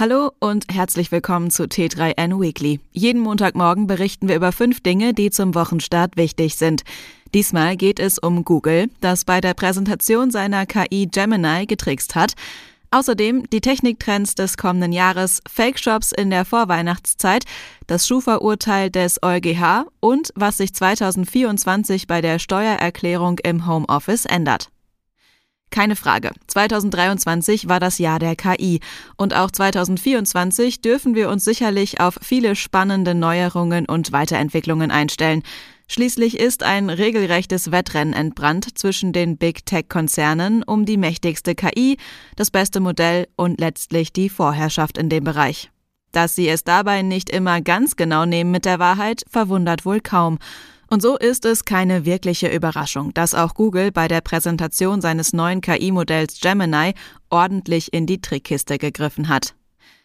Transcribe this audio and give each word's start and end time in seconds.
Hallo 0.00 0.30
und 0.38 0.66
herzlich 0.72 1.10
willkommen 1.10 1.50
zu 1.50 1.64
T3N 1.64 2.40
Weekly. 2.40 2.78
Jeden 2.92 3.20
Montagmorgen 3.20 3.88
berichten 3.88 4.28
wir 4.28 4.36
über 4.36 4.52
fünf 4.52 4.80
Dinge, 4.80 5.12
die 5.12 5.30
zum 5.30 5.56
Wochenstart 5.56 6.16
wichtig 6.16 6.54
sind. 6.54 6.84
Diesmal 7.34 7.76
geht 7.76 7.98
es 7.98 8.20
um 8.20 8.44
Google, 8.44 8.90
das 9.00 9.24
bei 9.24 9.40
der 9.40 9.54
Präsentation 9.54 10.30
seiner 10.30 10.66
KI 10.66 11.08
Gemini 11.10 11.66
getrickst 11.66 12.14
hat. 12.14 12.34
Außerdem 12.92 13.50
die 13.50 13.60
Techniktrends 13.60 14.36
des 14.36 14.56
kommenden 14.56 14.92
Jahres, 14.92 15.42
Fake-Shops 15.50 16.12
in 16.12 16.30
der 16.30 16.44
Vorweihnachtszeit, 16.44 17.42
das 17.88 18.06
Schufa-Urteil 18.06 18.90
des 18.90 19.20
EuGH 19.20 19.86
und 19.98 20.30
was 20.36 20.58
sich 20.58 20.72
2024 20.74 22.06
bei 22.06 22.20
der 22.20 22.38
Steuererklärung 22.38 23.40
im 23.40 23.66
Homeoffice 23.66 24.26
ändert. 24.26 24.70
Keine 25.70 25.96
Frage. 25.96 26.30
2023 26.46 27.68
war 27.68 27.78
das 27.78 27.98
Jahr 27.98 28.18
der 28.18 28.36
KI. 28.36 28.80
Und 29.16 29.34
auch 29.34 29.50
2024 29.50 30.80
dürfen 30.80 31.14
wir 31.14 31.28
uns 31.28 31.44
sicherlich 31.44 32.00
auf 32.00 32.18
viele 32.22 32.56
spannende 32.56 33.14
Neuerungen 33.14 33.86
und 33.86 34.12
Weiterentwicklungen 34.12 34.90
einstellen. 34.90 35.42
Schließlich 35.90 36.38
ist 36.38 36.62
ein 36.64 36.90
regelrechtes 36.90 37.70
Wettrennen 37.70 38.12
entbrannt 38.12 38.78
zwischen 38.78 39.14
den 39.14 39.38
Big 39.38 39.64
Tech-Konzernen 39.64 40.62
um 40.62 40.84
die 40.84 40.98
mächtigste 40.98 41.54
KI, 41.54 41.96
das 42.36 42.50
beste 42.50 42.80
Modell 42.80 43.26
und 43.36 43.58
letztlich 43.58 44.12
die 44.12 44.28
Vorherrschaft 44.28 44.98
in 44.98 45.08
dem 45.08 45.24
Bereich. 45.24 45.70
Dass 46.12 46.34
sie 46.34 46.48
es 46.48 46.62
dabei 46.64 47.00
nicht 47.02 47.30
immer 47.30 47.62
ganz 47.62 47.96
genau 47.96 48.26
nehmen 48.26 48.50
mit 48.50 48.66
der 48.66 48.78
Wahrheit, 48.78 49.24
verwundert 49.30 49.86
wohl 49.86 50.00
kaum. 50.00 50.38
Und 50.88 51.02
so 51.02 51.16
ist 51.16 51.44
es 51.44 51.64
keine 51.64 52.04
wirkliche 52.04 52.48
Überraschung, 52.48 53.12
dass 53.12 53.34
auch 53.34 53.54
Google 53.54 53.92
bei 53.92 54.08
der 54.08 54.22
Präsentation 54.22 55.00
seines 55.00 55.32
neuen 55.32 55.60
KI-Modells 55.60 56.40
Gemini 56.40 56.94
ordentlich 57.30 57.92
in 57.92 58.06
die 58.06 58.20
Trickkiste 58.20 58.78
gegriffen 58.78 59.28
hat. 59.28 59.54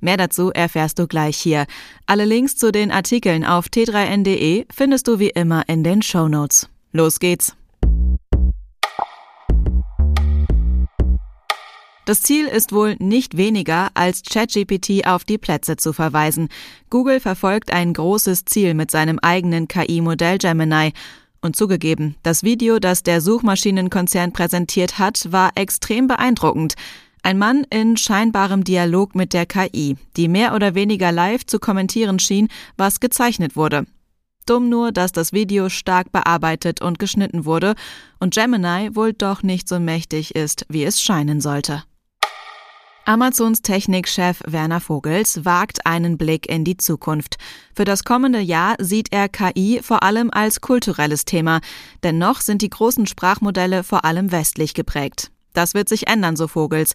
Mehr 0.00 0.18
dazu 0.18 0.50
erfährst 0.52 0.98
du 0.98 1.06
gleich 1.06 1.38
hier. 1.38 1.66
Alle 2.04 2.26
Links 2.26 2.56
zu 2.56 2.70
den 2.70 2.90
Artikeln 2.90 3.44
auf 3.44 3.66
t3n.de 3.66 4.66
findest 4.70 5.08
du 5.08 5.18
wie 5.18 5.30
immer 5.30 5.66
in 5.68 5.82
den 5.82 6.02
Show 6.02 6.28
Notes. 6.28 6.68
Los 6.92 7.18
geht's! 7.18 7.56
Das 12.06 12.22
Ziel 12.22 12.46
ist 12.46 12.72
wohl 12.72 12.94
nicht 13.00 13.36
weniger, 13.36 13.88
als 13.94 14.22
ChatGPT 14.22 15.08
auf 15.08 15.24
die 15.24 15.38
Plätze 15.38 15.76
zu 15.76 15.92
verweisen. 15.92 16.48
Google 16.88 17.18
verfolgt 17.18 17.72
ein 17.72 17.92
großes 17.92 18.44
Ziel 18.44 18.74
mit 18.74 18.92
seinem 18.92 19.18
eigenen 19.18 19.66
KI-Modell 19.66 20.38
Gemini. 20.38 20.92
Und 21.40 21.56
zugegeben, 21.56 22.14
das 22.22 22.44
Video, 22.44 22.78
das 22.78 23.02
der 23.02 23.20
Suchmaschinenkonzern 23.20 24.32
präsentiert 24.32 25.00
hat, 25.00 25.32
war 25.32 25.50
extrem 25.56 26.06
beeindruckend. 26.06 26.76
Ein 27.24 27.38
Mann 27.38 27.66
in 27.70 27.96
scheinbarem 27.96 28.62
Dialog 28.62 29.16
mit 29.16 29.32
der 29.32 29.44
KI, 29.44 29.96
die 30.16 30.28
mehr 30.28 30.54
oder 30.54 30.76
weniger 30.76 31.10
live 31.10 31.44
zu 31.44 31.58
kommentieren 31.58 32.20
schien, 32.20 32.46
was 32.76 33.00
gezeichnet 33.00 33.56
wurde. 33.56 33.84
Dumm 34.46 34.68
nur, 34.68 34.92
dass 34.92 35.10
das 35.10 35.32
Video 35.32 35.68
stark 35.68 36.12
bearbeitet 36.12 36.80
und 36.80 37.00
geschnitten 37.00 37.44
wurde 37.46 37.74
und 38.20 38.32
Gemini 38.32 38.94
wohl 38.94 39.12
doch 39.12 39.42
nicht 39.42 39.68
so 39.68 39.80
mächtig 39.80 40.36
ist, 40.36 40.66
wie 40.68 40.84
es 40.84 41.02
scheinen 41.02 41.40
sollte. 41.40 41.82
Amazons 43.08 43.62
Technikchef 43.62 44.42
Werner 44.48 44.80
Vogels 44.80 45.44
wagt 45.44 45.86
einen 45.86 46.18
Blick 46.18 46.48
in 46.48 46.64
die 46.64 46.76
Zukunft. 46.76 47.36
Für 47.72 47.84
das 47.84 48.02
kommende 48.02 48.40
Jahr 48.40 48.74
sieht 48.80 49.12
er 49.12 49.28
KI 49.28 49.78
vor 49.80 50.02
allem 50.02 50.28
als 50.32 50.60
kulturelles 50.60 51.24
Thema, 51.24 51.60
denn 52.02 52.18
noch 52.18 52.40
sind 52.40 52.62
die 52.62 52.68
großen 52.68 53.06
Sprachmodelle 53.06 53.84
vor 53.84 54.04
allem 54.04 54.32
westlich 54.32 54.74
geprägt. 54.74 55.30
Das 55.52 55.72
wird 55.74 55.88
sich 55.88 56.08
ändern, 56.08 56.34
so 56.34 56.48
Vogels. 56.48 56.94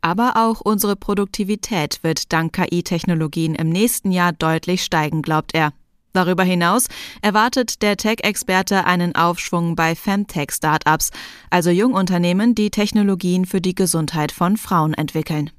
Aber 0.00 0.32
auch 0.36 0.62
unsere 0.62 0.96
Produktivität 0.96 1.98
wird 2.02 2.32
dank 2.32 2.54
KI-Technologien 2.54 3.54
im 3.54 3.68
nächsten 3.68 4.12
Jahr 4.12 4.32
deutlich 4.32 4.82
steigen, 4.82 5.20
glaubt 5.20 5.54
er. 5.54 5.74
Darüber 6.12 6.42
hinaus 6.42 6.86
erwartet 7.22 7.82
der 7.82 7.96
Tech-Experte 7.96 8.84
einen 8.84 9.14
Aufschwung 9.14 9.76
bei 9.76 9.94
Femtech-Startups, 9.94 11.10
also 11.50 11.70
Jungunternehmen, 11.70 12.54
die 12.54 12.70
Technologien 12.70 13.46
für 13.46 13.60
die 13.60 13.74
Gesundheit 13.74 14.32
von 14.32 14.56
Frauen 14.56 14.94
entwickeln. 14.94 15.50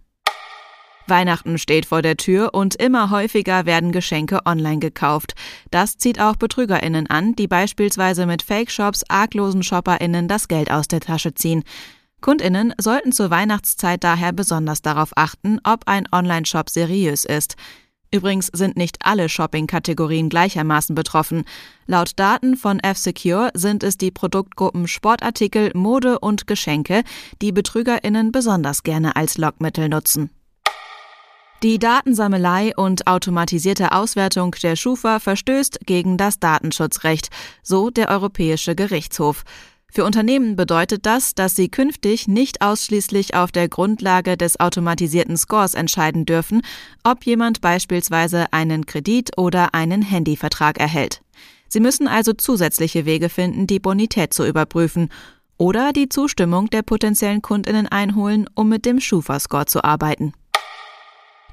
Weihnachten 1.07 1.57
steht 1.57 1.85
vor 1.85 2.01
der 2.01 2.17
Tür 2.17 2.53
und 2.53 2.75
immer 2.75 3.09
häufiger 3.09 3.65
werden 3.65 3.91
Geschenke 3.91 4.39
online 4.45 4.79
gekauft. 4.79 5.33
Das 5.69 5.97
zieht 5.97 6.19
auch 6.19 6.35
Betrügerinnen 6.35 7.07
an, 7.07 7.35
die 7.35 7.47
beispielsweise 7.47 8.25
mit 8.25 8.41
Fake-Shops 8.41 9.03
arglosen 9.09 9.63
Shopperinnen 9.63 10.27
das 10.27 10.47
Geld 10.47 10.71
aus 10.71 10.87
der 10.87 11.01
Tasche 11.01 11.33
ziehen. 11.33 11.63
Kundinnen 12.21 12.73
sollten 12.79 13.11
zur 13.11 13.31
Weihnachtszeit 13.31 14.03
daher 14.03 14.31
besonders 14.31 14.81
darauf 14.81 15.11
achten, 15.15 15.59
ob 15.63 15.87
ein 15.87 16.07
Online-Shop 16.11 16.69
seriös 16.69 17.25
ist. 17.25 17.55
Übrigens 18.13 18.47
sind 18.47 18.75
nicht 18.75 18.97
alle 19.05 19.29
Shopping-Kategorien 19.29 20.27
gleichermaßen 20.27 20.93
betroffen. 20.95 21.45
Laut 21.87 22.11
Daten 22.17 22.57
von 22.57 22.79
F-Secure 22.79 23.51
sind 23.53 23.83
es 23.83 23.97
die 23.97 24.11
Produktgruppen 24.11 24.89
Sportartikel, 24.89 25.71
Mode 25.73 26.19
und 26.19 26.45
Geschenke, 26.45 27.03
die 27.41 27.53
BetrügerInnen 27.53 28.33
besonders 28.33 28.83
gerne 28.83 29.15
als 29.15 29.37
Lockmittel 29.37 29.87
nutzen. 29.87 30.29
Die 31.63 31.77
Datensammelei 31.77 32.73
und 32.75 33.05
automatisierte 33.05 33.91
Auswertung 33.91 34.55
der 34.63 34.75
Schufa 34.75 35.19
verstößt 35.19 35.81
gegen 35.85 36.17
das 36.17 36.39
Datenschutzrecht, 36.39 37.29
so 37.61 37.91
der 37.91 38.09
Europäische 38.09 38.75
Gerichtshof. 38.75 39.43
Für 39.93 40.05
Unternehmen 40.05 40.55
bedeutet 40.55 41.05
das, 41.05 41.35
dass 41.35 41.57
sie 41.57 41.67
künftig 41.67 42.29
nicht 42.29 42.61
ausschließlich 42.61 43.35
auf 43.35 43.51
der 43.51 43.67
Grundlage 43.67 44.37
des 44.37 44.57
automatisierten 44.57 45.35
Scores 45.35 45.73
entscheiden 45.73 46.25
dürfen, 46.25 46.61
ob 47.03 47.25
jemand 47.25 47.59
beispielsweise 47.59 48.45
einen 48.53 48.85
Kredit 48.85 49.37
oder 49.37 49.73
einen 49.73 50.01
Handyvertrag 50.01 50.79
erhält. 50.79 51.21
Sie 51.67 51.81
müssen 51.81 52.07
also 52.07 52.31
zusätzliche 52.31 53.05
Wege 53.05 53.27
finden, 53.27 53.67
die 53.67 53.79
Bonität 53.79 54.33
zu 54.33 54.47
überprüfen 54.47 55.09
oder 55.57 55.91
die 55.91 56.07
Zustimmung 56.07 56.69
der 56.69 56.83
potenziellen 56.83 57.41
Kundinnen 57.41 57.87
einholen, 57.87 58.49
um 58.55 58.69
mit 58.69 58.85
dem 58.85 59.01
Schufa-Score 59.01 59.65
zu 59.65 59.83
arbeiten. 59.83 60.31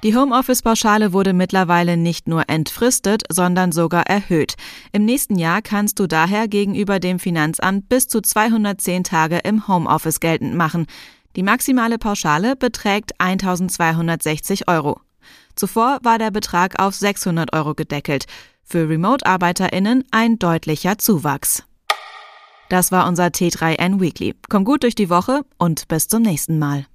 Die 0.05 0.15
Homeoffice-Pauschale 0.15 1.13
wurde 1.13 1.33
mittlerweile 1.33 1.97
nicht 1.97 2.29
nur 2.29 2.49
entfristet, 2.49 3.25
sondern 3.31 3.73
sogar 3.73 4.07
erhöht. 4.07 4.55
Im 4.93 5.05
nächsten 5.05 5.37
Jahr 5.37 5.61
kannst 5.61 5.99
du 5.99 6.07
daher 6.07 6.47
gegenüber 6.47 7.01
dem 7.01 7.19
Finanzamt 7.19 7.89
bis 7.89 8.07
zu 8.07 8.21
210 8.21 9.03
Tage 9.03 9.39
im 9.39 9.67
Homeoffice 9.67 10.21
geltend 10.21 10.55
machen. 10.55 10.87
Die 11.35 11.43
maximale 11.43 11.99
Pauschale 11.99 12.55
beträgt 12.55 13.13
1260 13.19 14.69
Euro. 14.69 15.01
Zuvor 15.57 15.99
war 16.03 16.19
der 16.19 16.31
Betrag 16.31 16.79
auf 16.81 16.95
600 16.95 17.53
Euro 17.53 17.75
gedeckelt. 17.75 18.27
Für 18.63 18.89
Remote-ArbeiterInnen 18.89 20.05
ein 20.13 20.39
deutlicher 20.39 20.99
Zuwachs. 20.99 21.65
Das 22.69 22.93
war 22.93 23.09
unser 23.09 23.29
T3N 23.29 24.01
Weekly. 24.01 24.37
Komm 24.49 24.65
gut 24.65 24.85
durch 24.85 24.95
die 24.95 25.11
Woche 25.11 25.43
und 25.59 25.89
bis 25.89 26.07
zum 26.07 26.23
nächsten 26.23 26.61
Mal. 26.61 26.87